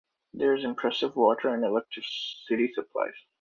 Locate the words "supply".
2.73-3.09